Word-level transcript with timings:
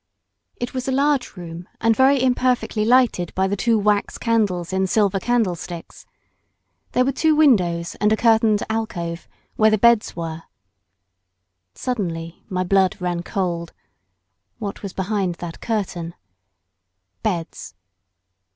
It 0.55 0.73
was 0.73 0.87
a 0.87 0.91
large 0.91 1.35
room, 1.37 1.69
and 1.79 1.95
very 1.95 2.23
imperfectly 2.23 2.85
lighted 2.85 3.31
by 3.35 3.45
the 3.45 3.55
two 3.55 3.77
wax 3.77 4.17
candles 4.17 4.73
in 4.73 4.87
silver 4.87 5.19
candlesticks. 5.19 6.07
There 6.93 7.05
were 7.05 7.11
two 7.11 7.35
windows 7.35 7.93
and 8.01 8.11
a 8.11 8.17
curtained 8.17 8.63
alcove, 8.67 9.27
where 9.57 9.69
the 9.69 9.77
beds 9.77 10.15
were. 10.15 10.41
Suddenly 11.75 12.43
my 12.49 12.63
blood 12.63 12.99
ran 12.99 13.21
cold. 13.21 13.73
What 14.57 14.81
was 14.81 14.91
behind 14.91 15.35
that 15.35 15.61
curtain? 15.61 16.15
Beds. 17.21 17.75